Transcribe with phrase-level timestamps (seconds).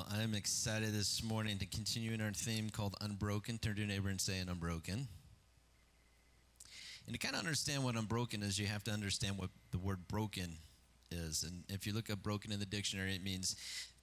[0.00, 3.58] Well, I'm excited this morning to continue in our theme called Unbroken.
[3.58, 5.08] Turn to your neighbor and say, Unbroken.
[7.04, 10.08] And to kind of understand what unbroken is, you have to understand what the word
[10.08, 10.56] broken
[11.10, 11.42] is.
[11.42, 13.56] And if you look up broken in the dictionary, it means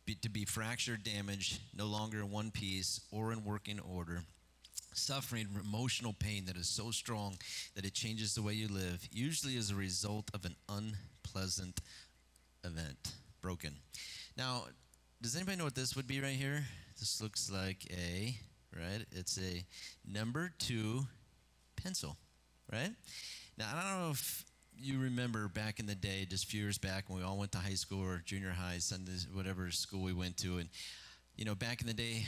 [0.05, 4.21] be, to be fractured, damaged, no longer in one piece or in working order.
[4.93, 7.39] Suffering emotional pain that is so strong
[7.73, 11.81] that it changes the way you live, usually as a result of an unpleasant
[12.63, 13.13] event.
[13.41, 13.77] Broken.
[14.37, 14.65] Now,
[15.21, 16.63] does anybody know what this would be right here?
[16.99, 18.35] This looks like a,
[18.75, 19.03] right?
[19.11, 19.63] It's a
[20.07, 21.05] number two
[21.75, 22.17] pencil,
[22.71, 22.91] right?
[23.57, 24.45] Now, I don't know if
[24.77, 27.51] you remember back in the day, just a few years back, when we all went
[27.53, 30.69] to high school or junior high, Sunday, whatever school we went to, and
[31.35, 32.25] you know, back in the day,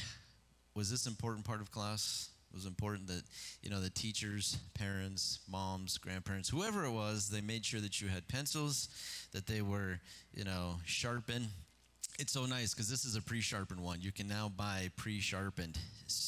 [0.75, 2.29] was this important part of class?
[2.51, 3.21] It was important that
[3.61, 8.07] you know the teachers, parents, moms, grandparents, whoever it was, they made sure that you
[8.07, 8.89] had pencils,
[9.31, 9.99] that they were
[10.33, 11.49] you know sharpened,
[12.19, 14.01] it's so nice because this is a pre-sharpened one.
[14.01, 15.79] You can now buy pre-sharpened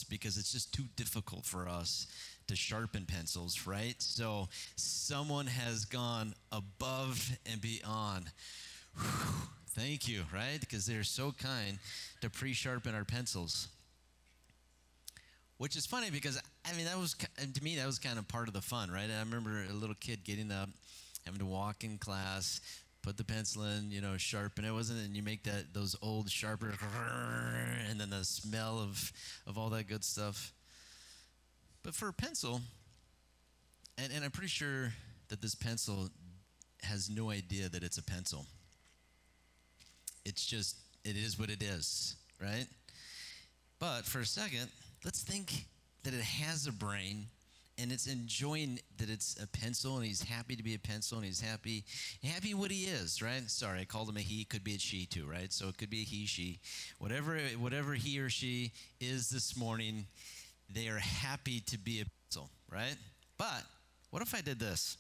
[0.10, 2.08] because it's just too difficult for us
[2.48, 3.96] to sharpen pencils, right?
[4.00, 8.32] So someone has gone above and beyond.
[8.96, 10.60] Whew, thank you, right?
[10.62, 11.78] Because they're so kind
[12.22, 13.68] to pre-sharpen our pencils.
[15.58, 17.16] Which is funny because I mean that was
[17.54, 19.10] to me that was kind of part of the fun, right?
[19.10, 20.70] I remember a little kid getting up,
[21.26, 22.62] having to walk in class,
[23.02, 25.06] put the pencil in, you know, sharpen it, wasn't it?
[25.06, 26.74] And you make that those old sharper,
[27.90, 29.12] and then the smell of
[29.48, 30.54] of all that good stuff.
[31.84, 32.62] But for a pencil,
[33.98, 34.94] and, and I'm pretty sure
[35.30, 36.10] that this pencil
[36.84, 38.46] has no idea that it's a pencil.
[40.26, 42.68] It's just it is what it is, right?
[43.80, 44.70] But for a second,
[45.04, 45.66] let's think
[46.04, 47.26] that it has a brain
[47.82, 51.26] and it's enjoying that it's a pencil and he's happy to be a pencil and
[51.26, 51.84] he's happy
[52.24, 53.50] happy what he is right?
[53.50, 55.52] Sorry i called him a he could be a she too right?
[55.52, 56.60] So it could be a he she.
[57.00, 60.06] Whatever whatever he or she is this morning
[60.70, 62.96] they are happy to be a pencil right?
[63.38, 63.64] But
[64.12, 64.98] what if i did this?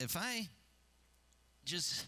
[0.00, 0.48] If i
[1.64, 2.06] just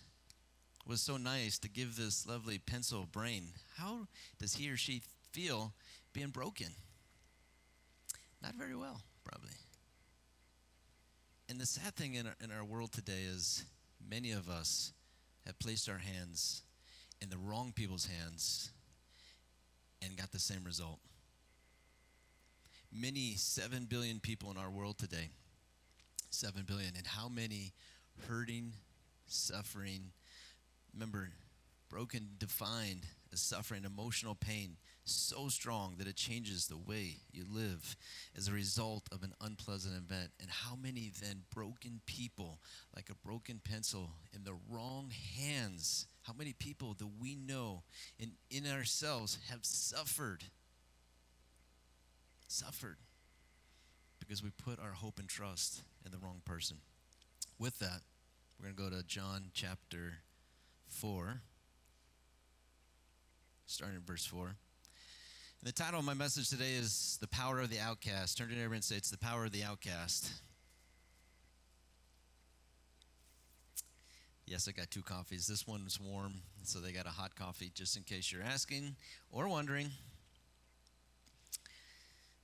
[0.86, 5.72] was so nice to give this lovely pencil brain, how does he or she feel
[6.12, 6.68] being broken?
[8.42, 9.54] Not very well, probably.
[11.48, 13.64] And the sad thing in our, in our world today is
[14.08, 14.92] many of us
[15.46, 16.62] have placed our hands
[17.20, 18.70] in the wrong people's hands
[20.02, 20.98] and got the same result.
[22.92, 25.30] Many, 7 billion people in our world today,
[26.30, 27.72] 7 billion, and how many
[28.28, 28.72] hurting,
[29.26, 30.10] suffering,
[30.92, 31.30] Remember,
[31.88, 37.96] broken, defined as suffering, emotional pain, so strong that it changes the way you live
[38.36, 40.30] as a result of an unpleasant event.
[40.40, 42.60] And how many then broken people,
[42.94, 47.82] like a broken pencil in the wrong hands, how many people that we know
[48.20, 50.44] and in ourselves have suffered?
[52.46, 52.98] Suffered
[54.20, 56.76] because we put our hope and trust in the wrong person.
[57.58, 58.02] With that,
[58.58, 60.18] we're going to go to John chapter
[60.92, 61.40] 4,
[63.66, 64.46] starting in verse 4.
[64.46, 64.54] And
[65.64, 68.36] the title of my message today is The Power of the Outcast.
[68.36, 70.30] Turn to neighbor and say, It's the power of the outcast.
[74.46, 75.46] Yes, I got two coffees.
[75.46, 78.96] This one's warm, so they got a hot coffee just in case you're asking
[79.30, 79.90] or wondering.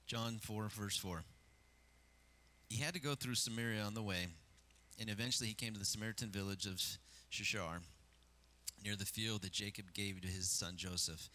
[0.07, 1.23] John 4, verse 4.
[2.71, 4.29] He had to go through Samaria on the way,
[4.99, 6.81] and eventually he came to the Samaritan village of
[7.31, 7.81] Sychar
[8.85, 11.29] near the field that Jacob gave to his son Joseph.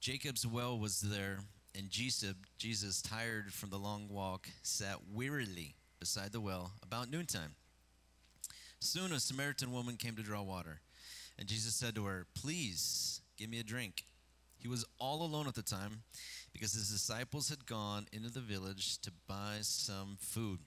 [0.00, 1.38] Jacob's well was there,
[1.76, 7.54] and Jesus, Jesus, tired from the long walk, sat wearily beside the well about noontime.
[8.80, 10.80] Soon a Samaritan woman came to draw water,
[11.38, 14.04] and Jesus said to her, Please give me a drink.
[14.56, 16.02] He was all alone at the time
[16.52, 20.60] because his disciples had gone into the village to buy some food.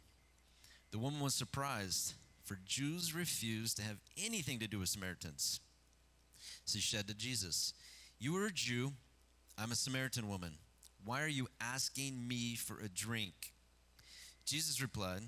[0.92, 2.13] The woman was surprised,
[2.44, 5.60] for Jews refused to have anything to do with Samaritans.
[6.65, 7.74] So she said to Jesus,
[8.19, 8.94] You are a Jew,
[9.57, 10.57] I'm a Samaritan woman.
[11.06, 13.54] Why are you asking me for a drink?
[14.45, 15.24] Jesus replied,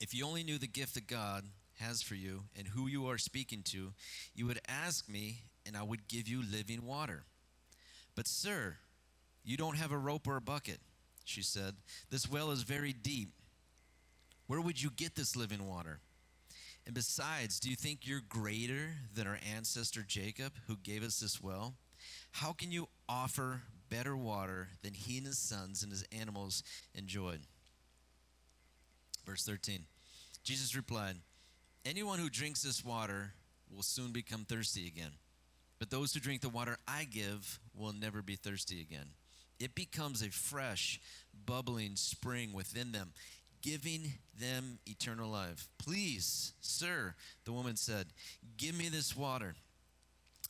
[0.00, 1.44] If you only knew the gift that God
[1.80, 3.92] has for you and who you are speaking to,
[4.34, 7.24] you would ask me, and I would give you living water.
[8.14, 8.76] But, sir,
[9.44, 10.80] you don't have a rope or a bucket,
[11.24, 11.76] she said.
[12.10, 13.30] This well is very deep.
[14.46, 16.00] Where would you get this living water?
[16.88, 21.38] And besides, do you think you're greater than our ancestor Jacob, who gave us this
[21.38, 21.74] well?
[22.30, 26.62] How can you offer better water than he and his sons and his animals
[26.94, 27.40] enjoyed?
[29.26, 29.84] Verse 13
[30.42, 31.16] Jesus replied,
[31.84, 33.34] Anyone who drinks this water
[33.70, 35.12] will soon become thirsty again.
[35.78, 39.10] But those who drink the water I give will never be thirsty again.
[39.60, 41.00] It becomes a fresh,
[41.44, 43.12] bubbling spring within them,
[43.62, 45.68] giving them eternal life.
[45.78, 47.14] Please, sir,
[47.44, 48.06] the woman said,
[48.56, 49.54] give me this water.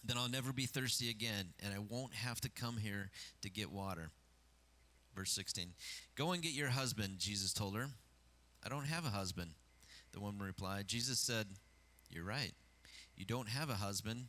[0.05, 3.10] Then I'll never be thirsty again, and I won't have to come here
[3.43, 4.10] to get water.
[5.14, 5.72] Verse 16
[6.16, 7.88] Go and get your husband, Jesus told her.
[8.64, 9.52] I don't have a husband.
[10.12, 10.88] The woman replied.
[10.88, 11.46] Jesus said,
[12.10, 12.52] You're right.
[13.16, 14.26] You don't have a husband,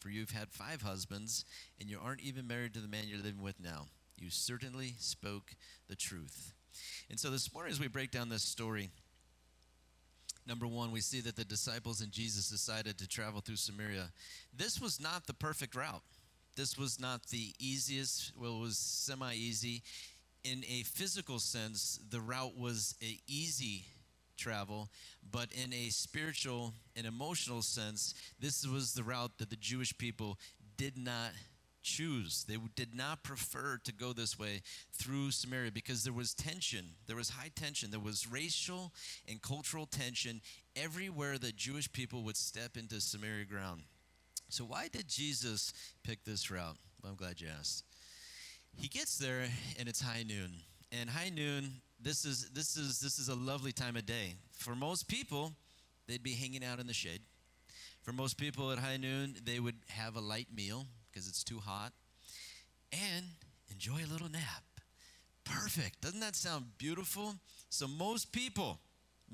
[0.00, 1.44] for you've had five husbands,
[1.80, 3.86] and you aren't even married to the man you're living with now.
[4.18, 5.54] You certainly spoke
[5.88, 6.52] the truth.
[7.10, 8.90] And so this morning, as we break down this story,
[10.46, 14.10] number one, we see that the disciples and Jesus decided to travel through Samaria.
[14.56, 16.02] This was not the perfect route.
[16.56, 19.82] This was not the easiest, well, it was semi easy.
[20.44, 23.86] In a physical sense, the route was a easy
[24.36, 24.90] travel,
[25.30, 30.38] but in a spiritual and emotional sense, this was the route that the Jewish people
[30.76, 31.30] did not
[31.82, 32.44] choose.
[32.48, 34.62] They did not prefer to go this way
[34.92, 36.90] through Samaria because there was tension.
[37.06, 37.90] There was high tension.
[37.90, 38.92] There was racial
[39.28, 40.40] and cultural tension
[40.76, 43.82] everywhere that Jewish people would step into Samaria ground.
[44.48, 45.72] So, why did Jesus
[46.04, 46.76] pick this route?
[47.02, 47.84] Well, I'm glad you asked.
[48.76, 49.46] He gets there
[49.78, 50.52] and it's high noon.
[50.90, 54.34] And high noon this is this is this is a lovely time of day.
[54.52, 55.52] For most people,
[56.06, 57.20] they'd be hanging out in the shade.
[58.02, 61.58] For most people at high noon, they would have a light meal because it's too
[61.58, 61.92] hot
[62.92, 63.26] and
[63.70, 64.64] enjoy a little nap.
[65.44, 66.00] Perfect.
[66.00, 67.34] Doesn't that sound beautiful?
[67.68, 68.80] So most people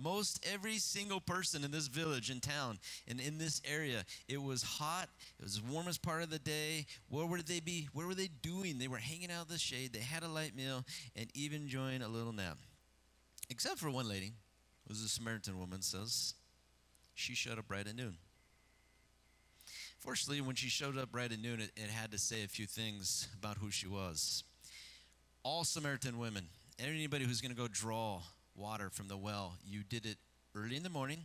[0.01, 2.79] most every single person in this village and town
[3.09, 5.09] and in this area it was hot
[5.39, 6.87] it was the warmest part of the day.
[7.09, 7.89] Where would they be?
[7.93, 8.79] Where were they doing?
[8.79, 9.93] They were hanging out in the shade.
[9.93, 10.85] They had a light meal
[11.17, 12.59] and even enjoying a little nap.
[13.51, 14.27] Except for one lady.
[14.27, 16.35] It was a samaritan woman says
[17.15, 18.17] she showed up right at noon
[20.09, 22.65] fortunately when she showed up right at noon it, it had to say a few
[22.65, 24.43] things about who she was
[25.43, 26.47] all samaritan women
[26.79, 28.23] anybody who's going to go draw
[28.59, 30.17] water from the well, you did it
[30.55, 31.21] early in the morning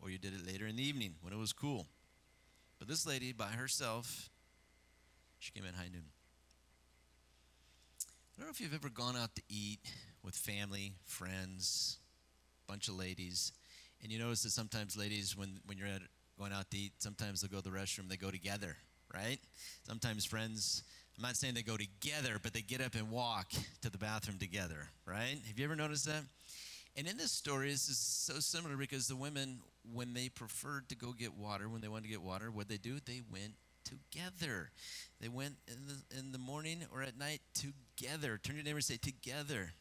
[0.00, 1.86] or you did it later in the evening when it was cool.
[2.78, 4.30] But this lady, by herself,
[5.38, 6.04] she came in high noon.
[8.02, 9.80] I don't know if you've ever gone out to eat
[10.24, 11.98] with family, friends,
[12.66, 13.52] bunch of ladies,
[14.02, 16.02] and you notice that sometimes ladies, when, when you're at,
[16.38, 18.76] going out to eat, sometimes they'll go to the restroom, they go together,
[19.14, 19.38] right?
[19.86, 20.82] Sometimes friends,
[21.16, 23.50] I'm not saying they go together, but they get up and walk
[23.82, 25.38] to the bathroom together, right?
[25.46, 26.22] Have you ever noticed that?
[26.96, 29.60] And in this story, this is so similar because the women,
[29.94, 32.76] when they preferred to go get water, when they wanted to get water, what they
[32.76, 32.98] do?
[33.04, 33.54] They went
[33.84, 34.70] together.
[35.20, 38.38] They went in the, in the morning or at night together.
[38.42, 39.72] Turn your neighbor and say, together.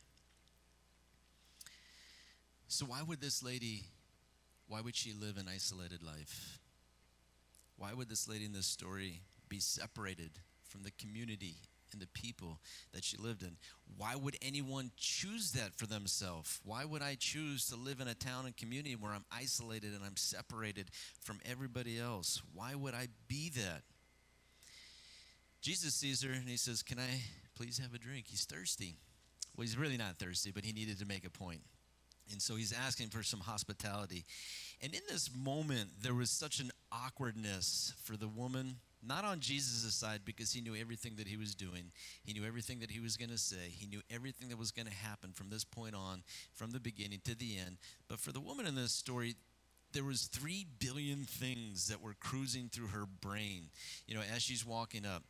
[2.67, 3.83] So, why would this lady,
[4.71, 6.59] why would she live an isolated life?
[7.77, 10.31] Why would this lady in this story be separated
[10.63, 11.57] from the community
[11.91, 12.59] and the people
[12.93, 13.57] that she lived in.
[13.97, 16.61] Why would anyone choose that for themselves?
[16.63, 20.01] Why would I choose to live in a town and community where I'm isolated and
[20.05, 20.89] I'm separated
[21.21, 22.41] from everybody else?
[22.53, 23.81] Why would I be that?
[25.61, 27.21] Jesus sees her and he says, Can I
[27.55, 28.27] please have a drink?
[28.29, 28.95] He's thirsty.
[29.57, 31.61] Well, he's really not thirsty, but he needed to make a point.
[32.31, 34.25] And so he's asking for some hospitality.
[34.81, 39.93] And in this moment, there was such an awkwardness for the woman not on Jesus'
[39.95, 41.91] side because he knew everything that he was doing.
[42.23, 43.69] He knew everything that he was going to say.
[43.69, 46.23] He knew everything that was going to happen from this point on,
[46.53, 47.77] from the beginning to the end.
[48.07, 49.35] But for the woman in this story,
[49.93, 53.69] there was 3 billion things that were cruising through her brain.
[54.07, 55.23] You know, as she's walking up,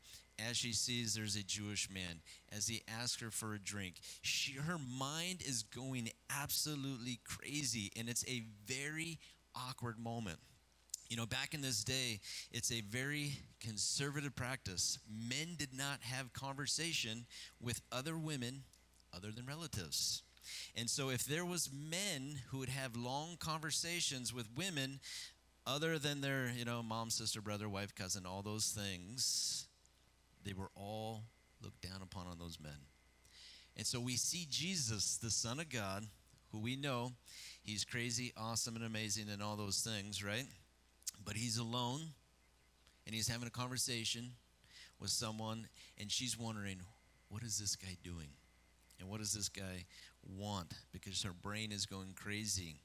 [0.50, 4.53] as she sees there's a Jewish man, as he asks her for a drink, she,
[4.53, 9.20] her mind is going absolutely crazy, and it's a very
[9.56, 10.39] awkward moment.
[11.10, 14.98] You know, back in this day, it's a very conservative practice.
[15.10, 17.25] Men did not have conversation
[17.60, 18.63] with other women
[19.13, 20.24] other than relatives.
[20.75, 25.00] And so if there was men who would have long conversations with women
[25.65, 29.67] other than their, you know, mom, sister, brother, wife, cousin, all those things,
[30.43, 31.24] they were all
[31.62, 32.88] looked down upon on those men.
[33.77, 36.05] And so we see Jesus, the Son of God,
[36.51, 37.12] who we know
[37.62, 40.45] he's crazy, awesome, and amazing, and all those things, right?
[41.24, 42.01] But he's alone
[43.05, 44.31] and he's having a conversation
[45.00, 45.67] with someone,
[46.00, 46.81] and she's wondering,
[47.29, 48.27] what is this guy doing?
[49.01, 49.86] And what does this guy
[50.24, 50.74] want?
[50.93, 52.75] Because her brain is going crazy.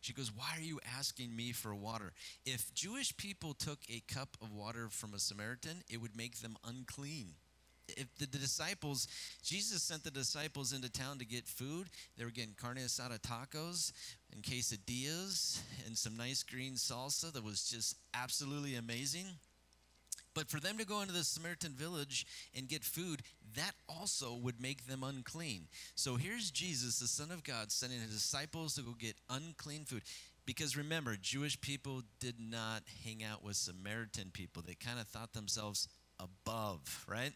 [0.00, 2.12] She goes, Why are you asking me for water?
[2.46, 6.56] If Jewish people took a cup of water from a Samaritan, it would make them
[6.66, 7.34] unclean.
[7.88, 9.08] if the, the disciples,
[9.42, 13.92] Jesus sent the disciples into town to get food, they were getting carne asada tacos
[14.32, 19.26] and quesadillas and some nice green salsa that was just absolutely amazing.
[20.32, 23.22] But for them to go into the Samaritan village and get food,
[23.56, 25.68] that also would make them unclean.
[25.94, 30.02] So here's Jesus, the Son of God, sending his disciples to go get unclean food.
[30.46, 34.62] Because remember, Jewish people did not hang out with Samaritan people.
[34.66, 35.86] They kind of thought themselves
[36.18, 37.32] above, right?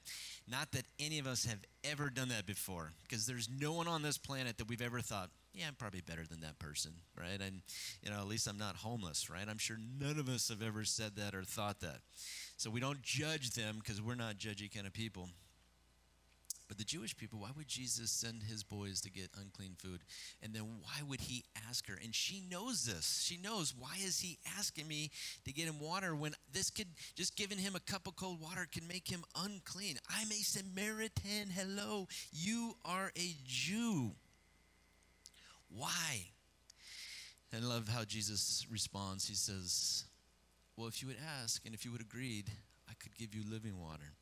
[0.49, 4.02] Not that any of us have ever done that before, because there's no one on
[4.02, 7.40] this planet that we've ever thought, yeah, I'm probably better than that person, right?
[7.40, 7.62] And,
[8.02, 9.47] you know, at least I'm not homeless, right?
[9.49, 11.99] I'm sure none of us have ever said that or thought that.
[12.56, 15.28] So we don't judge them because we're not judgy kind of people.
[16.66, 20.00] But the Jewish people, why would Jesus send his boys to get unclean food?
[20.42, 21.99] And then why would he ask her?
[22.02, 23.23] And she knows this.
[23.23, 25.11] She knows why is he asking me
[25.44, 28.66] to get him water when this could just giving him a cup of cold water
[28.71, 29.99] can make him unclean.
[30.09, 31.50] I'm a Samaritan.
[31.54, 32.09] Hello.
[32.33, 34.12] You are a Jew.
[35.68, 36.28] Why?
[37.54, 39.28] I love how Jesus responds.
[39.28, 40.04] He says,
[40.76, 42.50] Well, if you would ask and if you would agreed,
[42.88, 44.14] I could give you living water.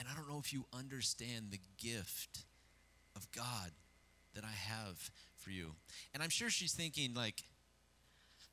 [0.00, 2.44] And I don't know if you understand the gift
[3.14, 3.70] of God
[4.34, 5.72] that I have for you.
[6.14, 7.42] And I'm sure she's thinking, like,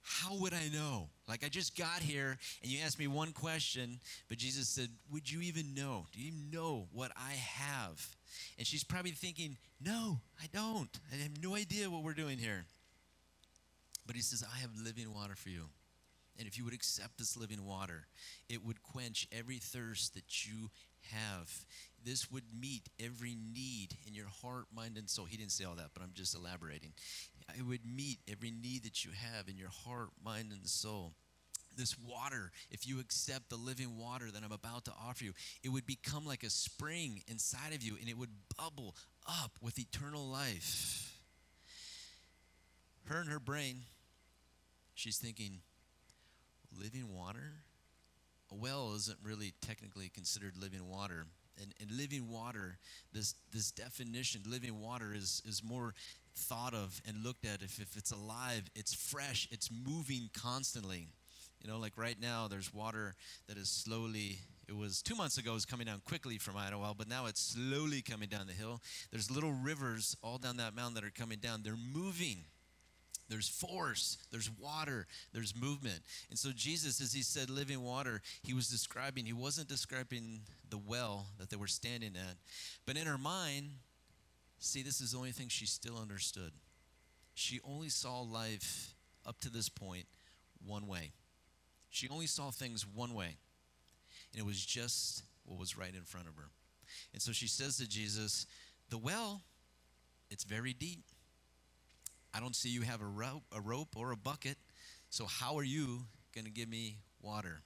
[0.03, 1.07] how would I know?
[1.27, 5.29] Like, I just got here and you asked me one question, but Jesus said, Would
[5.31, 6.05] you even know?
[6.13, 8.05] Do you know what I have?
[8.57, 10.89] And she's probably thinking, No, I don't.
[11.11, 12.65] I have no idea what we're doing here.
[14.05, 15.63] But he says, I have living water for you.
[16.39, 18.05] And if you would accept this living water,
[18.47, 20.69] it would quench every thirst that you
[21.11, 21.65] have.
[22.03, 25.25] This would meet every need in your heart, mind, and soul.
[25.25, 26.93] He didn't say all that, but I'm just elaborating.
[27.57, 31.13] It would meet every need that you have in your heart, mind, and soul
[31.77, 35.33] this water, if you accept the living water that I'm about to offer you,
[35.63, 38.95] it would become like a spring inside of you and it would bubble
[39.27, 41.13] up with eternal life.
[43.05, 43.83] Her and her brain,
[44.95, 45.59] she's thinking,
[46.77, 47.53] living water?
[48.51, 51.25] A well isn't really technically considered living water.
[51.59, 52.77] And, and living water,
[53.13, 55.95] this, this definition, living water is, is more
[56.35, 61.07] thought of and looked at if, if it's alive, it's fresh, it's moving constantly.
[61.63, 63.15] You know, like right now, there's water
[63.47, 64.37] that is slowly,
[64.69, 67.41] it was two months ago, it was coming down quickly from Idyllwild, but now it's
[67.41, 68.79] slowly coming down the hill.
[69.11, 71.61] There's little rivers all down that mountain that are coming down.
[71.63, 72.45] They're moving
[73.29, 75.99] there's force, there's water, there's movement.
[76.29, 80.77] And so Jesus, as he said living water, he was describing, he wasn't describing the
[80.77, 82.37] well that they were standing at.
[82.85, 83.71] But in her mind,
[84.59, 86.51] see, this is the only thing she still understood.
[87.33, 90.05] She only saw life up to this point
[90.65, 91.11] one way.
[91.89, 93.37] She only saw things one way.
[94.33, 96.49] And it was just what was right in front of her.
[97.13, 98.45] And so she says to Jesus,
[98.89, 99.41] The well,
[100.29, 101.03] it's very deep
[102.37, 104.57] I don't see you have a rope, a rope or a bucket.
[105.09, 106.03] So how are you
[106.35, 107.63] going to give me water?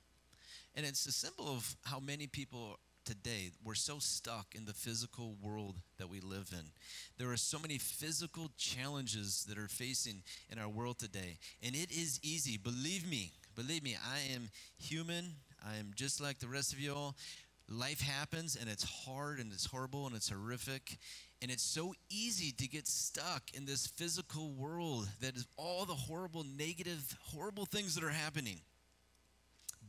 [0.75, 5.35] And it's a symbol of how many people today we're so stuck in the physical
[5.43, 6.67] world that we live in.
[7.17, 11.37] There are so many physical challenges that are facing in our world today.
[11.61, 13.33] And it is easy, believe me.
[13.57, 15.33] Believe me, I am human.
[15.67, 17.17] I am just like the rest of you all.
[17.67, 20.97] Life happens and it's hard and it's horrible and it's horrific
[21.41, 25.93] and it's so easy to get stuck in this physical world that is all the
[25.93, 28.61] horrible, negative, horrible things that are happening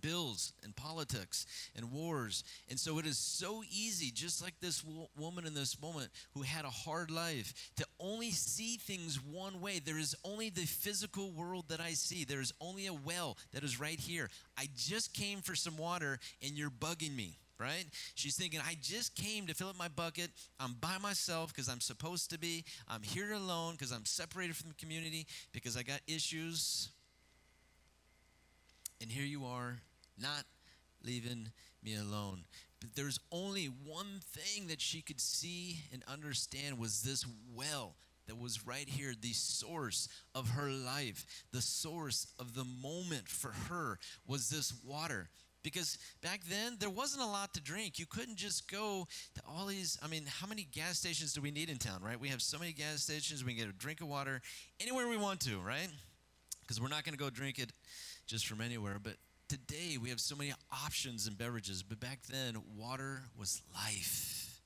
[0.02, 2.44] bills and politics and wars.
[2.68, 6.42] And so it is so easy, just like this wo- woman in this moment who
[6.42, 9.78] had a hard life, to only see things one way.
[9.78, 12.24] There is only the physical world that I see.
[12.24, 14.28] There is only a well that is right here.
[14.58, 17.84] I just came for some water and you're bugging me right?
[18.14, 20.30] She's thinking, I just came to fill up my bucket.
[20.58, 22.64] I'm by myself because I'm supposed to be.
[22.88, 26.88] I'm here alone because I'm separated from the community because I got issues.
[29.00, 29.78] And here you are,
[30.20, 30.44] not
[31.04, 31.48] leaving
[31.82, 32.44] me alone.
[32.80, 37.94] But there's only one thing that she could see and understand was this well
[38.26, 43.52] that was right here, the source of her life, the source of the moment for
[43.68, 45.28] her was this water
[45.62, 47.98] because back then there wasn't a lot to drink.
[47.98, 49.98] You couldn't just go to all these.
[50.02, 52.18] I mean, how many gas stations do we need in town, right?
[52.18, 53.44] We have so many gas stations.
[53.44, 54.40] We can get a drink of water
[54.80, 55.88] anywhere we want to, right?
[56.60, 57.72] Because we're not going to go drink it
[58.26, 58.98] just from anywhere.
[59.02, 59.14] But
[59.48, 60.52] today we have so many
[60.84, 61.82] options and beverages.
[61.82, 64.60] But back then, water was life,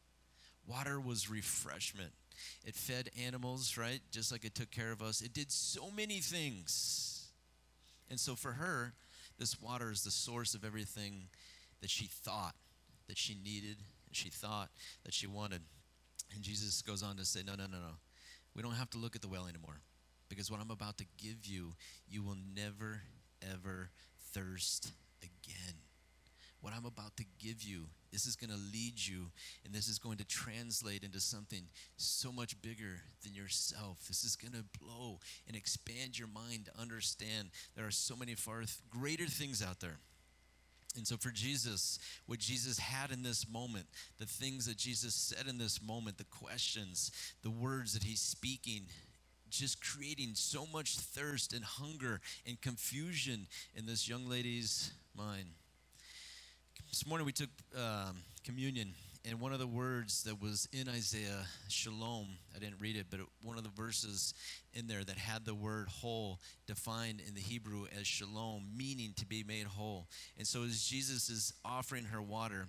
[0.66, 2.12] water was refreshment.
[2.64, 4.00] It fed animals, right?
[4.10, 5.22] Just like it took care of us.
[5.22, 7.28] It did so many things.
[8.10, 8.92] And so for her,
[9.38, 11.28] this water is the source of everything
[11.80, 12.54] that she thought
[13.08, 13.76] that she needed
[14.06, 14.70] and she thought,
[15.04, 15.62] that she wanted.
[16.34, 17.94] And Jesus goes on to say, No, no, no, no.
[18.54, 19.80] We don't have to look at the well anymore.
[20.28, 21.74] Because what I'm about to give you,
[22.08, 23.02] you will never,
[23.42, 23.90] ever
[24.32, 25.74] thirst again.
[26.66, 29.30] What I'm about to give you, this is going to lead you,
[29.64, 31.62] and this is going to translate into something
[31.96, 34.00] so much bigger than yourself.
[34.08, 38.34] This is going to blow and expand your mind to understand there are so many
[38.34, 39.98] far th- greater things out there.
[40.96, 43.86] And so, for Jesus, what Jesus had in this moment,
[44.18, 47.12] the things that Jesus said in this moment, the questions,
[47.44, 48.86] the words that he's speaking,
[49.50, 53.46] just creating so much thirst and hunger and confusion
[53.76, 55.50] in this young lady's mind.
[56.88, 61.44] This morning we took um, communion, and one of the words that was in Isaiah,
[61.68, 64.32] shalom, I didn't read it, but one of the verses
[64.72, 69.26] in there that had the word whole defined in the Hebrew as shalom, meaning to
[69.26, 70.06] be made whole.
[70.38, 72.68] And so as Jesus is offering her water,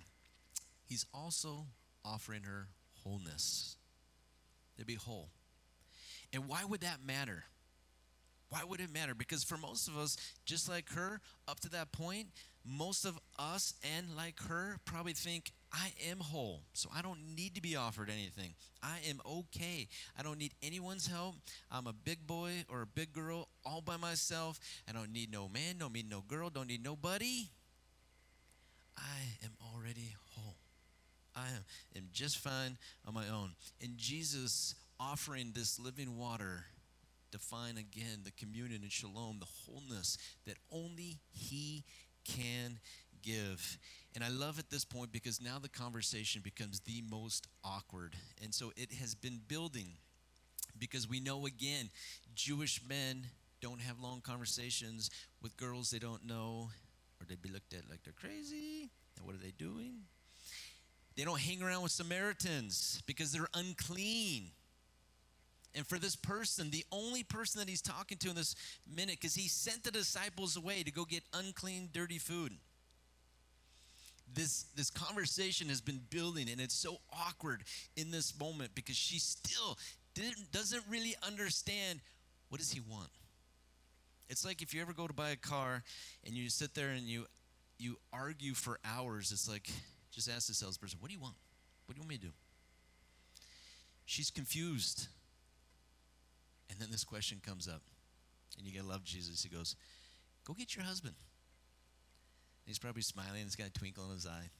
[0.84, 1.66] he's also
[2.04, 2.66] offering her
[3.04, 3.76] wholeness,
[4.78, 5.28] to be whole.
[6.32, 7.44] And why would that matter?
[8.50, 9.14] Why would it matter?
[9.14, 12.28] Because for most of us, just like her, up to that point,
[12.68, 17.54] most of us and like her probably think, I am whole, so I don't need
[17.54, 18.54] to be offered anything.
[18.82, 19.88] I am okay.
[20.18, 21.34] I don't need anyone's help.
[21.70, 24.58] I'm a big boy or a big girl all by myself.
[24.88, 27.50] I don't need no man, don't need no girl, don't need nobody.
[28.96, 30.56] I am already whole.
[31.36, 31.46] I
[31.96, 33.52] am, just fine on my own.
[33.82, 36.64] And Jesus offering this living water
[37.30, 41.84] define again the communion and shalom, the wholeness that only He
[42.36, 42.78] can
[43.22, 43.78] give.
[44.14, 48.16] And I love at this point because now the conversation becomes the most awkward.
[48.42, 49.92] And so it has been building
[50.78, 51.90] because we know again,
[52.34, 53.26] Jewish men
[53.60, 55.10] don't have long conversations
[55.42, 56.70] with girls they don't know,
[57.20, 58.90] or they'd be looked at like they're crazy.
[59.16, 60.02] And what are they doing?
[61.16, 64.52] They don't hang around with Samaritans because they're unclean.
[65.74, 68.56] And for this person, the only person that he's talking to in this
[68.86, 72.52] minute, because he sent the disciples away to go get unclean, dirty food.
[74.32, 77.64] This, this conversation has been building, and it's so awkward
[77.96, 79.78] in this moment because she still
[80.52, 82.00] doesn't really understand
[82.48, 83.10] what does he want.
[84.28, 85.82] It's like if you ever go to buy a car
[86.26, 87.26] and you sit there and you
[87.78, 89.32] you argue for hours.
[89.32, 89.70] It's like
[90.10, 91.36] just ask the salesperson, "What do you want?
[91.86, 92.32] What do you want me to do?"
[94.04, 95.08] She's confused.
[96.70, 97.82] And then this question comes up,
[98.56, 99.42] and you gotta love Jesus.
[99.42, 99.76] He goes,
[100.44, 101.14] Go get your husband.
[101.16, 104.50] And he's probably smiling, he's got a twinkle in his eye.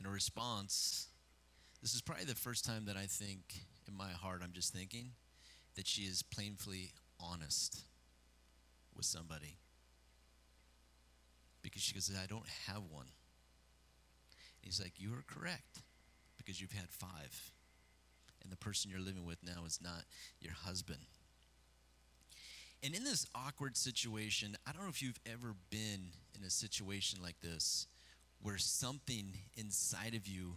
[0.00, 1.08] In a response,
[1.82, 3.40] this is probably the first time that I think
[3.86, 5.10] in my heart, I'm just thinking
[5.76, 7.84] that she is plainly honest
[8.94, 9.56] with somebody.
[11.62, 13.06] Because she goes, I don't have one.
[13.06, 15.82] And he's like, You are correct,
[16.36, 17.52] because you've had five
[18.44, 20.04] and the person you're living with now is not
[20.40, 21.00] your husband.
[22.84, 27.20] And in this awkward situation, I don't know if you've ever been in a situation
[27.22, 27.86] like this
[28.42, 30.56] where something inside of you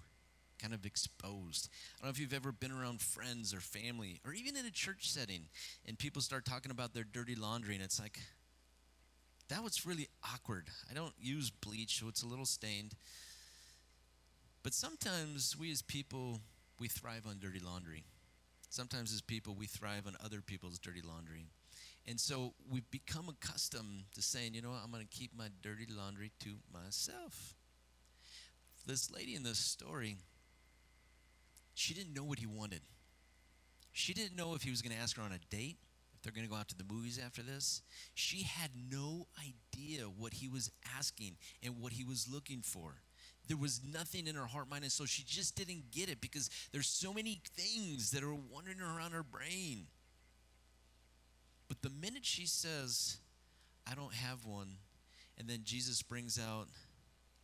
[0.62, 1.70] kind of exposed.
[1.72, 4.72] I don't know if you've ever been around friends or family or even in a
[4.72, 5.44] church setting
[5.88, 8.20] and people start talking about their dirty laundry and it's like,
[9.50, 10.68] that was really awkward.
[10.92, 12.96] I don't use bleach, so it's a little stained.
[14.64, 16.42] But sometimes we as people,
[16.80, 18.06] we thrive on dirty laundry.
[18.70, 21.48] Sometimes, as people, we thrive on other people's dirty laundry.
[22.06, 25.48] And so we've become accustomed to saying, you know what, I'm going to keep my
[25.62, 27.56] dirty laundry to myself.
[28.86, 30.18] This lady in this story,
[31.74, 32.82] she didn't know what he wanted.
[33.92, 35.78] She didn't know if he was going to ask her on a date,
[36.16, 37.82] if they're going to go out to the movies after this.
[38.14, 43.02] She had no idea what he was asking and what he was looking for.
[43.48, 45.06] There was nothing in her heart, mind, and soul.
[45.06, 49.24] She just didn't get it because there's so many things that are wandering around her
[49.24, 49.88] brain.
[51.68, 53.18] But the minute she says,
[53.90, 54.76] I don't have one,
[55.38, 56.68] and then Jesus brings out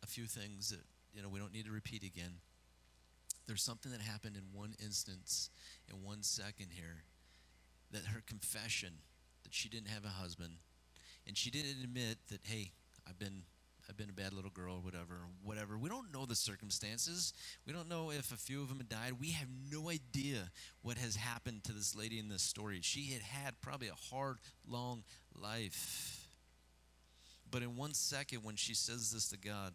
[0.02, 0.80] a few things that,
[1.14, 2.34] you know, we don't need to repeat again.
[3.46, 5.50] There's something that happened in one instance,
[5.90, 7.04] in one second here,
[7.92, 8.94] that her confession
[9.42, 10.54] that she didn't have a husband,
[11.26, 12.72] and she didn't admit that, hey,
[13.08, 13.42] I've been
[13.88, 15.76] I've been a bad little girl, or whatever, whatever.
[15.76, 17.34] We don't know the circumstances.
[17.66, 19.12] We don't know if a few of them had died.
[19.20, 20.50] We have no idea
[20.82, 22.80] what has happened to this lady in this story.
[22.82, 25.04] She had had probably a hard, long
[25.38, 26.28] life.
[27.50, 29.74] But in one second, when she says this to God,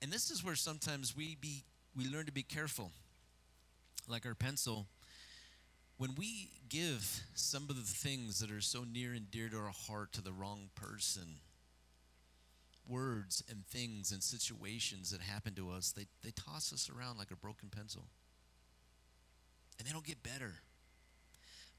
[0.00, 2.90] and this is where sometimes we be we learn to be careful.
[4.08, 4.86] Like our pencil,
[5.98, 9.72] when we give some of the things that are so near and dear to our
[9.88, 11.36] heart to the wrong person
[12.86, 17.30] words and things and situations that happen to us, they, they toss us around like
[17.30, 18.04] a broken pencil.
[19.78, 20.52] And they don't get better.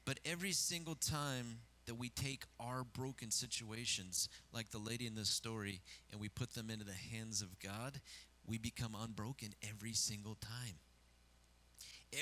[0.04, 5.28] But every single time that we take our broken situations, like the lady in this
[5.28, 8.00] story, and we put them into the hands of God,
[8.46, 10.78] we become unbroken every single time.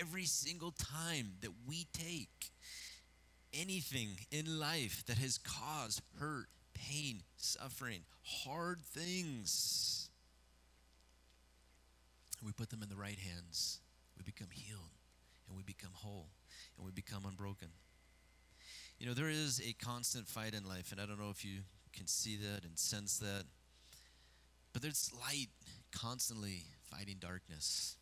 [0.00, 2.50] Every single time that we take
[3.52, 10.11] anything in life that has caused hurt, pain, suffering, hard things,
[12.44, 13.80] we put them in the right hands,
[14.16, 14.90] we become healed
[15.48, 16.28] and we become whole
[16.76, 17.68] and we become unbroken.
[18.98, 21.61] You know, there is a constant fight in life, and I don't know if you
[21.92, 23.44] can see that and sense that,
[24.72, 25.48] but there's light
[25.92, 27.96] constantly fighting darkness.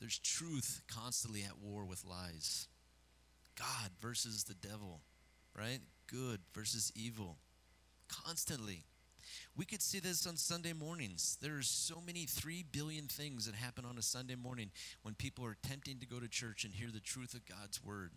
[0.00, 2.68] There's truth constantly at war with lies.
[3.58, 5.00] God versus the devil,
[5.56, 5.80] right?
[6.06, 7.36] Good versus evil.
[8.08, 8.84] Constantly.
[9.56, 11.36] We could see this on Sunday mornings.
[11.42, 14.70] There are so many 3 billion things that happen on a Sunday morning
[15.02, 18.12] when people are attempting to go to church and hear the truth of God's word.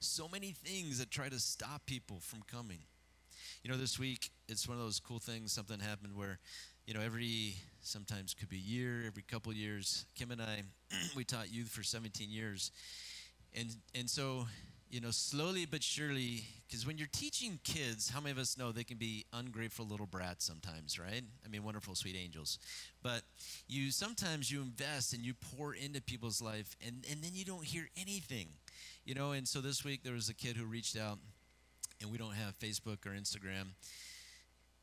[0.00, 2.78] So many things that try to stop people from coming.
[3.62, 5.52] You know, this week, it's one of those cool things.
[5.52, 6.38] Something happened where,
[6.86, 10.62] you know, every, sometimes could be a year, every couple years, Kim and I,
[11.16, 12.70] we taught youth for 17 years.
[13.54, 14.46] And, and so
[14.90, 18.72] you know, slowly but surely, because when you're teaching kids, how many of us know
[18.72, 21.22] they can be ungrateful little brats sometimes, right?
[21.44, 22.58] I mean, wonderful, sweet angels.
[23.02, 23.22] But
[23.66, 27.64] you sometimes you invest and you pour into people's life, and, and then you don't
[27.64, 28.48] hear anything,
[29.04, 29.32] you know.
[29.32, 31.18] And so this week there was a kid who reached out,
[32.00, 33.72] and we don't have Facebook or Instagram,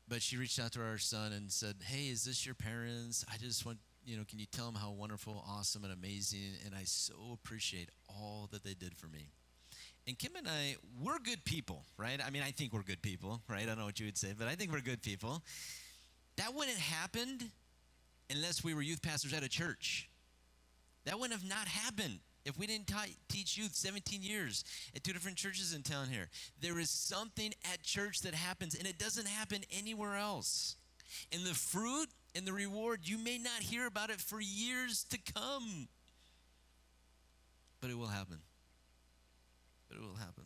[0.08, 3.24] but she reached out to our son and said, "Hey, is this your parents?
[3.32, 6.38] I just want." You know, can you tell them how wonderful, awesome, and amazing?
[6.64, 9.30] And I so appreciate all that they did for me.
[10.06, 12.20] And Kim and I, we're good people, right?
[12.24, 13.62] I mean, I think we're good people, right?
[13.62, 15.42] I don't know what you would say, but I think we're good people.
[16.36, 17.44] That wouldn't have happened
[18.30, 20.08] unless we were youth pastors at a church.
[21.06, 24.64] That wouldn't have not happened if we didn't t- teach youth 17 years
[24.94, 26.28] at two different churches in town here.
[26.60, 30.76] There is something at church that happens, and it doesn't happen anywhere else.
[31.32, 35.18] And the fruit and the reward, you may not hear about it for years to
[35.34, 35.88] come,
[37.80, 38.38] but it will happen
[39.96, 40.44] it will happen.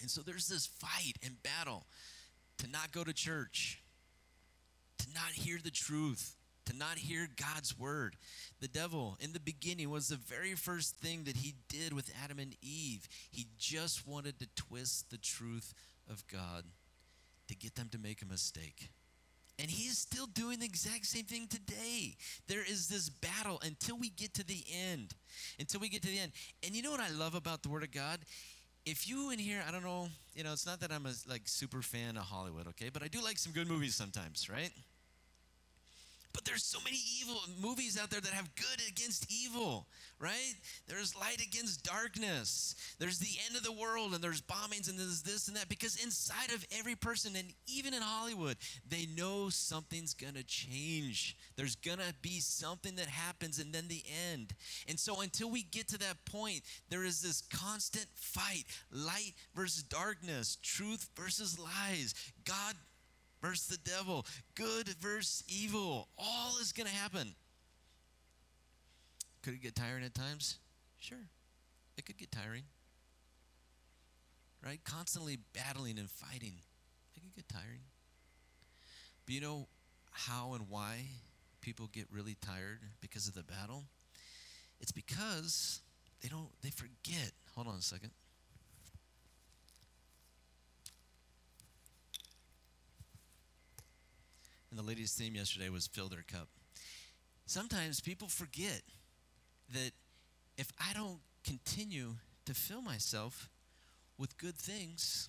[0.00, 1.86] And so there's this fight and battle
[2.58, 3.82] to not go to church,
[4.98, 6.36] to not hear the truth,
[6.66, 8.16] to not hear God's word.
[8.60, 12.38] The devil, in the beginning, was the very first thing that he did with Adam
[12.38, 13.08] and Eve.
[13.30, 15.74] He just wanted to twist the truth
[16.10, 16.64] of God
[17.48, 18.88] to get them to make a mistake.
[19.58, 22.16] And he is still doing the exact same thing today.
[22.48, 25.14] There is this battle until we get to the end.
[25.60, 26.32] Until we get to the end.
[26.64, 28.18] And you know what I love about the Word of God?
[28.84, 31.42] If you in here, I don't know, you know, it's not that I'm a like
[31.44, 32.90] super fan of Hollywood, okay?
[32.92, 34.70] But I do like some good movies sometimes, right?
[36.34, 39.86] But there's so many evil movies out there that have good against evil,
[40.18, 40.54] right?
[40.88, 42.74] There's light against darkness.
[42.98, 46.02] There's the end of the world and there's bombings and there's this and that because
[46.02, 51.36] inside of every person and even in Hollywood, they know something's to change.
[51.56, 54.54] There's to be something that happens and then the end.
[54.88, 59.84] And so until we get to that point, there is this constant fight, light versus
[59.84, 62.12] darkness, truth versus lies.
[62.44, 62.74] God
[63.44, 66.08] versus the devil, good versus evil.
[66.16, 67.34] All is going to happen.
[69.42, 70.58] Could it get tiring at times?
[70.98, 71.18] Sure.
[71.98, 72.62] It could get tiring.
[74.64, 74.80] Right?
[74.84, 76.54] Constantly battling and fighting.
[77.14, 77.82] It could get tiring.
[79.26, 79.68] But you know
[80.10, 81.04] how and why
[81.60, 83.84] people get really tired because of the battle?
[84.80, 85.80] It's because
[86.22, 87.32] they don't they forget.
[87.54, 88.10] Hold on a second.
[94.74, 96.48] And the ladies' theme yesterday was fill their cup.
[97.46, 98.82] Sometimes people forget
[99.72, 99.92] that
[100.58, 103.48] if I don't continue to fill myself
[104.18, 105.28] with good things,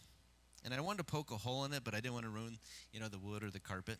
[0.63, 2.57] and I wanted to poke a hole in it, but I didn't want to ruin,
[2.91, 3.99] you know, the wood or the carpet.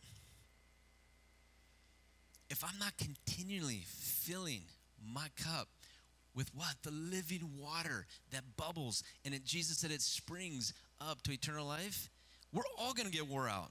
[2.50, 4.62] If I'm not continually filling
[5.14, 5.68] my cup
[6.34, 6.74] with what?
[6.82, 12.10] The living water that bubbles, and it, Jesus said it springs up to eternal life,
[12.52, 13.70] we're all going to get wore out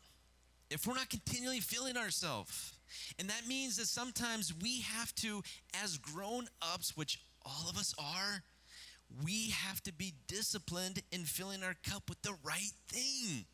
[0.71, 2.75] if we're not continually feeling ourselves.
[3.19, 5.43] And that means that sometimes we have to,
[5.83, 8.43] as grown ups, which all of us are,
[9.25, 13.45] we have to be disciplined in filling our cup with the right thing.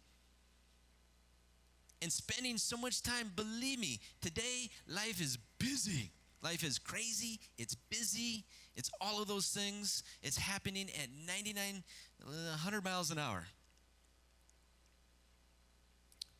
[2.02, 6.12] And spending so much time, believe me, today life is busy.
[6.42, 10.02] Life is crazy, it's busy, it's all of those things.
[10.22, 11.84] It's happening at 99,
[12.22, 13.44] uh, 100 miles an hour.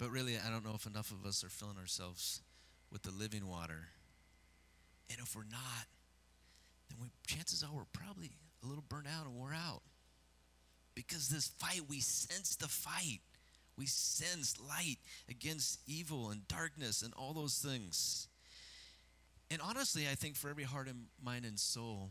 [0.00, 2.40] But really, I don't know if enough of us are filling ourselves
[2.90, 3.88] with the living water.
[5.10, 5.86] And if we're not,
[6.88, 8.30] then we, chances are we're probably
[8.64, 9.82] a little burnt out and wore out.
[10.94, 13.20] Because this fight, we sense the fight.
[13.76, 14.96] We sense light
[15.28, 18.26] against evil and darkness and all those things.
[19.50, 22.10] And honestly, I think for every heart and mind and soul,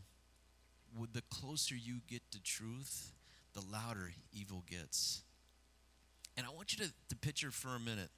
[1.12, 3.12] the closer you get to truth,
[3.52, 5.22] the louder evil gets.
[6.36, 8.10] And I want you to, to picture for a minute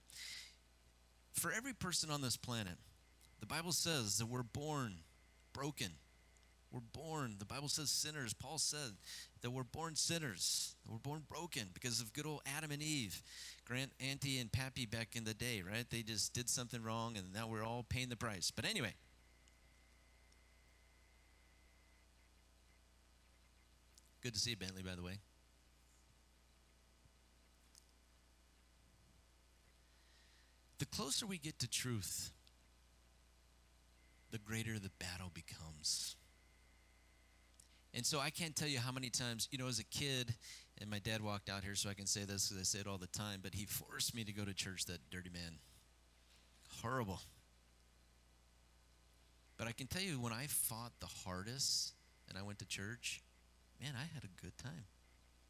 [1.33, 2.77] for every person on this planet,
[3.41, 4.99] the Bible says that we're born
[5.53, 5.89] broken.
[6.71, 8.33] We're born, the Bible says sinners.
[8.33, 8.93] Paul said
[9.43, 10.75] that we're born sinners.
[10.89, 13.23] We're born broken because of good old Adam and Eve.
[13.67, 15.85] Grant, Auntie, and Pappy back in the day, right?
[15.91, 18.51] They just did something wrong and now we're all paying the price.
[18.51, 18.95] But anyway,
[24.23, 25.19] good to see you, Bentley, by the way.
[30.83, 32.33] The closer we get to truth,
[34.33, 36.17] the greater the battle becomes.
[37.95, 40.35] And so I can't tell you how many times, you know, as a kid,
[40.81, 42.89] and my dad walked out here so I can say this because I say it
[42.89, 45.61] all the time, but he forced me to go to church, that dirty man.
[46.81, 47.21] Horrible.
[49.59, 51.93] But I can tell you, when I fought the hardest
[52.29, 53.23] and I went to church,
[53.81, 54.87] man, I had a good time.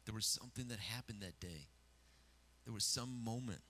[0.05, 1.69] There was something that happened that day,
[2.65, 3.61] there was some moment.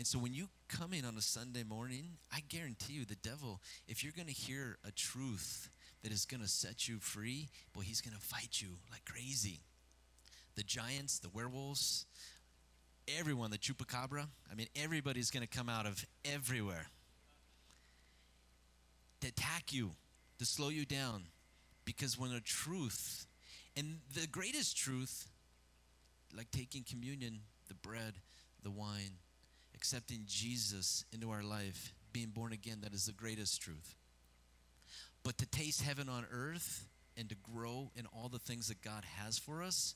[0.00, 3.60] And so when you come in on a Sunday morning, I guarantee you, the devil,
[3.86, 5.68] if you're going to hear a truth
[6.02, 9.60] that is going to set you free, well, he's going to fight you like crazy.
[10.54, 12.06] The giants, the werewolves,
[13.18, 16.86] everyone, the chupacabra, I mean, everybody's going to come out of everywhere
[19.20, 19.90] to attack you,
[20.38, 21.24] to slow you down.
[21.84, 23.26] Because when a truth,
[23.76, 25.28] and the greatest truth,
[26.34, 28.14] like taking communion, the bread,
[28.62, 29.18] the wine,
[29.80, 33.94] accepting Jesus into our life, being born again, that is the greatest truth.
[35.24, 39.04] But to taste heaven on earth and to grow in all the things that God
[39.16, 39.94] has for us,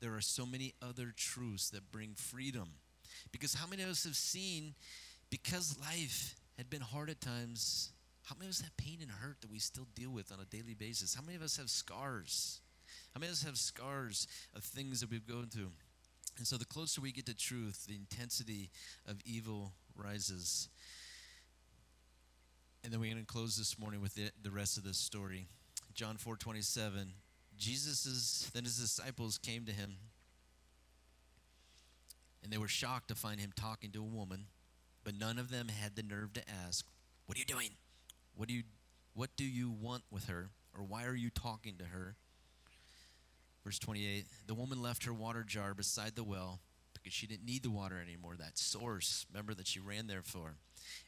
[0.00, 2.68] there are so many other truths that bring freedom.
[3.32, 4.74] Because how many of us have seen,
[5.30, 7.90] because life had been hard at times,
[8.22, 10.44] how many of us have pain and hurt that we still deal with on a
[10.44, 11.16] daily basis?
[11.16, 12.60] How many of us have scars?
[13.14, 15.72] How many of us have scars of things that we've gone through?
[16.38, 18.70] And so the closer we get to truth, the intensity
[19.06, 20.68] of evil rises.
[22.84, 25.48] And then we're going to close this morning with the, the rest of this story.
[25.94, 27.12] John 4 27.
[27.56, 29.96] Jesus' then his disciples came to him,
[32.42, 34.46] and they were shocked to find him talking to a woman,
[35.02, 36.86] but none of them had the nerve to ask,
[37.26, 37.70] What are you doing?
[38.36, 38.62] What do you
[39.14, 40.50] what do you want with her?
[40.72, 42.14] Or why are you talking to her?
[43.68, 46.60] Verse 28 The woman left her water jar beside the well
[46.94, 50.54] because she didn't need the water anymore, that source, remember, that she ran there for.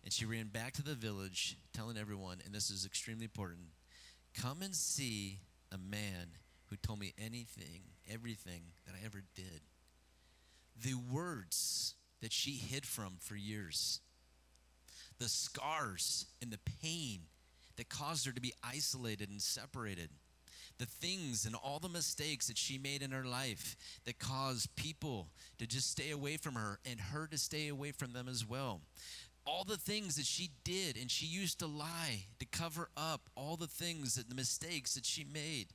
[0.05, 3.69] And she ran back to the village, telling everyone, and this is extremely important
[4.35, 5.39] come and see
[5.73, 7.81] a man who told me anything,
[8.13, 9.63] everything that I ever did.
[10.85, 14.01] The words that she hid from for years,
[15.19, 17.21] the scars and the pain
[17.77, 20.11] that caused her to be isolated and separated,
[20.81, 25.29] the things and all the mistakes that she made in her life that caused people
[25.59, 28.81] to just stay away from her and her to stay away from them as well.
[29.45, 33.57] All the things that she did and she used to lie to cover up all
[33.57, 35.67] the things that the mistakes that she made.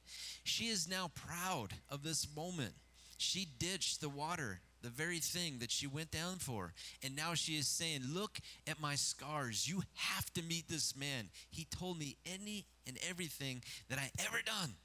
[0.43, 2.73] She is now proud of this moment.
[3.17, 6.73] She ditched the water the very thing that she went down for.
[7.03, 9.67] And now she is saying look at my scars.
[9.67, 11.29] You have to meet this man.
[11.49, 14.75] He told me any and everything that i ever done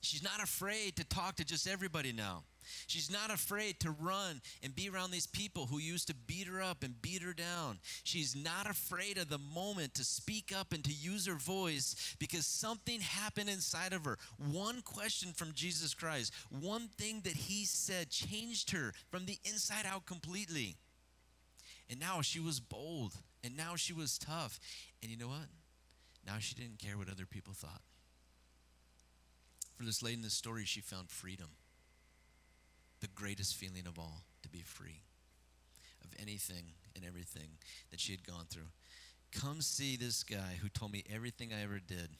[0.00, 2.44] she's not afraid to talk to just everybody now
[2.86, 6.62] She's not afraid to run and be around these people who used to beat her
[6.62, 7.78] up and beat her down.
[8.04, 12.46] She's not afraid of the moment to speak up and to use her voice because
[12.46, 14.18] something happened inside of her.
[14.38, 19.86] One question from Jesus Christ, one thing that he said changed her from the inside
[19.86, 20.76] out completely.
[21.90, 24.60] And now she was bold and now she was tough.
[25.02, 25.48] And you know what?
[26.26, 27.80] Now she didn't care what other people thought.
[29.78, 31.50] For this lady in the story, she found freedom
[33.00, 35.02] the greatest feeling of all to be free
[36.02, 37.50] of anything and everything
[37.92, 38.72] that she had gone through.
[39.30, 42.10] Come see this guy who told me everything I ever did.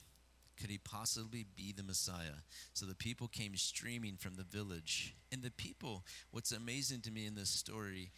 [0.57, 2.43] Could he possibly be the Messiah?
[2.73, 5.15] So the people came streaming from the village.
[5.29, 8.11] And the people, what's amazing to me in this story,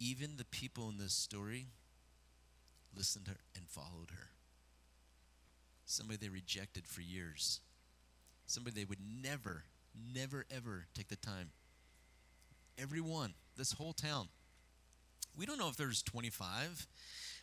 [0.00, 1.66] even the people in this story
[2.96, 4.30] listened to her and followed her.
[5.84, 7.60] Somebody they rejected for years.
[8.52, 9.64] Somebody they would never,
[10.14, 11.50] never, ever take the time
[12.78, 14.28] Everyone, this whole town,
[15.36, 16.86] We don't know if there's 25.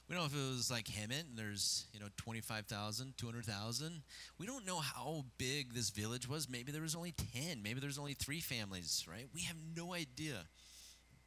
[0.07, 4.01] We don't know if it was like Hemet and there's, you know, 25,000, 200,000.
[4.37, 6.47] We don't know how big this village was.
[6.47, 7.63] Maybe there was only 10.
[7.63, 9.27] Maybe there's only three families, right?
[9.33, 10.45] We have no idea.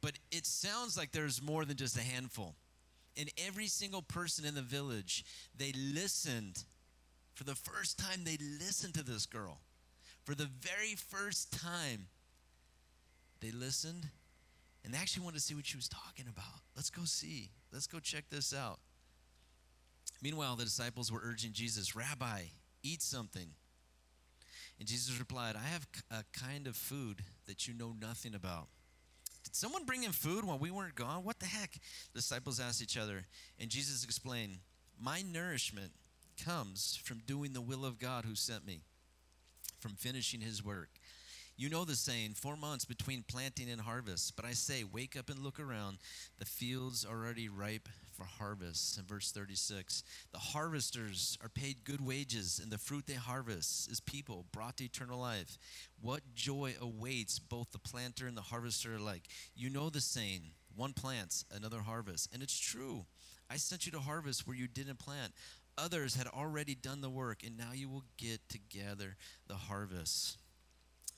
[0.01, 2.55] But it sounds like there's more than just a handful.
[3.17, 5.25] And every single person in the village,
[5.57, 6.63] they listened.
[7.35, 9.59] For the first time, they listened to this girl.
[10.23, 12.07] For the very first time,
[13.41, 14.07] they listened
[14.83, 16.61] and they actually wanted to see what she was talking about.
[16.75, 17.51] Let's go see.
[17.71, 18.79] Let's go check this out.
[20.21, 22.43] Meanwhile, the disciples were urging Jesus, Rabbi,
[22.81, 23.49] eat something.
[24.79, 28.67] And Jesus replied, I have a kind of food that you know nothing about.
[29.43, 31.23] Did someone bring in food while we weren't gone?
[31.23, 31.73] What the heck?
[32.13, 33.25] The disciples asked each other.
[33.59, 34.59] And Jesus explained,
[34.99, 35.91] My nourishment
[36.43, 38.81] comes from doing the will of God who sent me,
[39.83, 40.89] from finishing his work.
[41.55, 44.35] You know the saying, four months between planting and harvest.
[44.35, 45.99] But I say, wake up and look around.
[46.39, 48.97] The fields are already ripe for harvest.
[48.97, 53.99] In verse 36, the harvesters are paid good wages, and the fruit they harvest is
[53.99, 55.57] people brought to eternal life.
[56.01, 59.27] What joy awaits both the planter and the harvester alike.
[59.55, 62.33] You know the saying, one plants, another harvest.
[62.33, 63.05] And it's true.
[63.49, 65.33] I sent you to harvest where you didn't plant.
[65.77, 69.15] Others had already done the work, and now you will get to gather
[69.47, 70.37] the harvest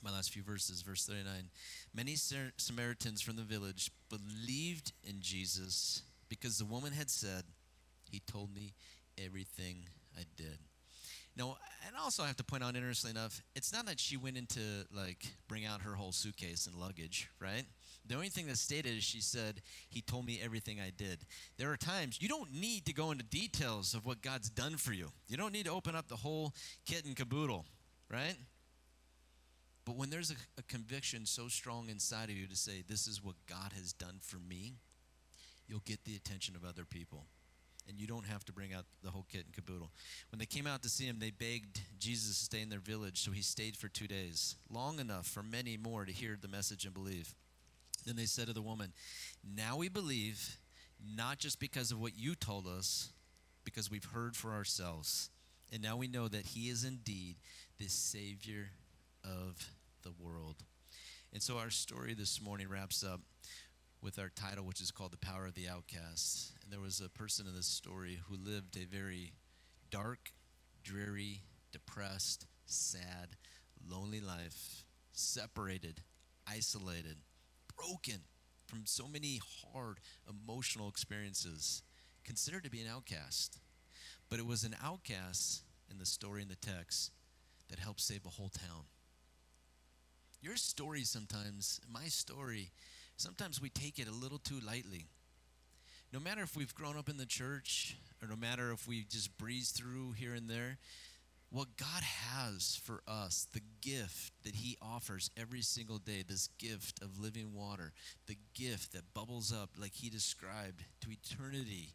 [0.06, 1.50] my last few verses, verse 39.
[1.94, 7.42] Many Samaritans from the village believed in Jesus because the woman had said,
[8.10, 8.74] He told me
[9.18, 10.58] everything I did.
[11.36, 14.36] Now, and also I have to point out, interestingly enough, it's not that she went
[14.36, 14.60] into
[14.94, 17.64] like bring out her whole suitcase and luggage, right?
[18.08, 21.18] The only thing that stated is she said, He told me everything I did.
[21.58, 24.92] There are times you don't need to go into details of what God's done for
[24.92, 25.10] you.
[25.28, 26.54] You don't need to open up the whole
[26.86, 27.64] kit and caboodle,
[28.10, 28.36] right?
[29.84, 33.24] But when there's a, a, conviction so strong inside of you to say, This is
[33.24, 34.74] what God has done for me,
[35.68, 37.24] you'll get the attention of other people.
[37.88, 39.92] And you don't have to bring out the whole kit and caboodle.
[40.32, 43.20] When they came out to see him, they begged Jesus to stay in their village,
[43.22, 46.84] so he stayed for two days, long enough for many more to hear the message
[46.84, 47.32] and believe.
[48.06, 48.92] Then they said to the woman,
[49.44, 50.58] Now we believe,
[51.04, 53.12] not just because of what you told us,
[53.64, 55.28] because we've heard for ourselves.
[55.72, 57.36] And now we know that he is indeed
[57.78, 58.68] the Savior
[59.24, 59.70] of
[60.02, 60.62] the world.
[61.32, 63.20] And so our story this morning wraps up
[64.00, 66.52] with our title, which is called The Power of the Outcast.
[66.62, 69.32] And there was a person in this story who lived a very
[69.90, 70.30] dark,
[70.84, 71.42] dreary,
[71.72, 73.36] depressed, sad,
[73.86, 76.02] lonely life, separated,
[76.46, 77.16] isolated,
[77.76, 78.22] broken
[78.66, 79.40] from so many
[79.72, 81.82] hard emotional experiences,
[82.24, 83.58] considered to be an outcast.
[84.28, 87.12] But it was an outcast in the story in the text
[87.68, 88.84] that helped save a whole town.
[90.40, 92.70] Your story sometimes, my story,
[93.16, 95.06] sometimes we take it a little too lightly.
[96.12, 99.36] No matter if we've grown up in the church or no matter if we just
[99.38, 100.78] breeze through here and there,
[101.56, 107.02] what God has for us, the gift that He offers every single day, this gift
[107.02, 107.94] of living water,
[108.26, 111.94] the gift that bubbles up like He described to eternity,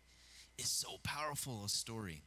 [0.58, 2.24] is so powerful a story.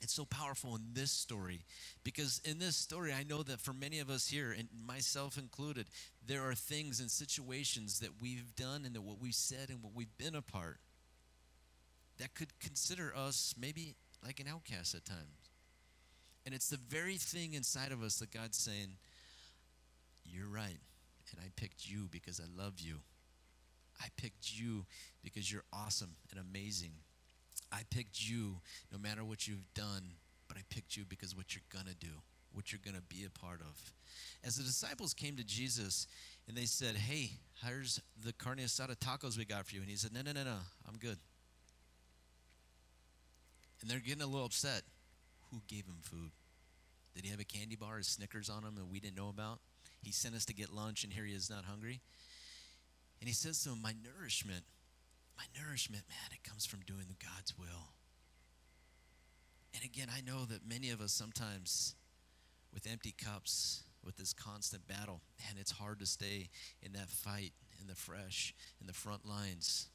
[0.00, 1.60] It's so powerful in this story
[2.02, 5.86] because in this story, I know that for many of us here, and myself included,
[6.26, 9.94] there are things and situations that we've done and that what we've said and what
[9.94, 10.78] we've been apart
[12.18, 15.41] that could consider us maybe like an outcast at times.
[16.44, 18.96] And it's the very thing inside of us that God's saying,
[20.24, 20.78] You're right.
[21.30, 22.96] And I picked you because I love you.
[24.00, 24.84] I picked you
[25.22, 26.92] because you're awesome and amazing.
[27.70, 28.56] I picked you
[28.92, 30.14] no matter what you've done,
[30.48, 32.12] but I picked you because what you're going to do,
[32.52, 33.92] what you're going to be a part of.
[34.44, 36.06] As the disciples came to Jesus
[36.48, 37.30] and they said, Hey,
[37.64, 39.80] here's the carne asada tacos we got for you.
[39.80, 41.18] And he said, No, no, no, no, I'm good.
[43.80, 44.82] And they're getting a little upset.
[45.52, 46.32] Who gave him food?
[47.14, 49.60] Did he have a candy bar, a Snickers on him that we didn't know about?
[50.02, 52.00] He sent us to get lunch, and here he is not hungry.
[53.20, 54.64] And he says to him, My nourishment
[55.36, 57.94] my nourishment, man, it comes from doing the God's will.
[59.74, 61.94] And again, I know that many of us sometimes,
[62.72, 66.50] with empty cups, with this constant battle, and it's hard to stay
[66.82, 69.88] in that fight, in the fresh, in the front lines.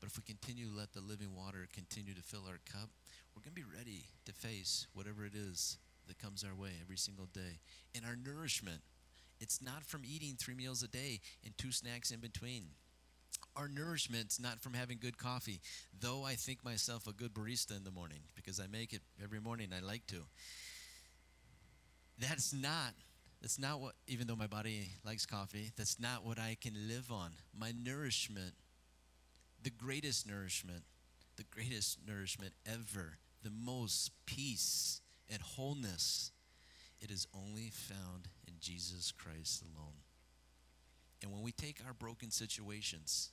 [0.00, 2.90] But if we continue to let the living water continue to fill our cup,
[3.34, 6.96] we're going to be ready to face whatever it is that comes our way every
[6.96, 7.60] single day.
[7.94, 8.82] And our nourishment,
[9.40, 12.64] it's not from eating three meals a day and two snacks in between
[13.56, 15.60] our nourishment's not from having good coffee,
[16.00, 19.40] though I think myself a good barista in the morning because I make it every
[19.40, 19.70] morning.
[19.74, 20.22] I like to.
[22.18, 22.94] That's not.
[23.40, 23.94] That's not what.
[24.06, 27.32] Even though my body likes coffee, that's not what I can live on.
[27.56, 28.54] My nourishment,
[29.62, 30.82] the greatest nourishment,
[31.36, 36.32] the greatest nourishment ever, the most peace and wholeness,
[37.00, 40.00] it is only found in Jesus Christ alone.
[41.22, 43.30] And when we take our broken situations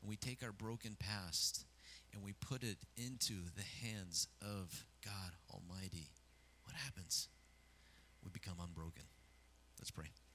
[0.00, 1.64] and we take our broken past
[2.12, 6.10] and we put it into the hands of God Almighty,
[6.64, 7.28] what happens?
[8.22, 9.04] We become unbroken.
[9.78, 10.25] Let's pray.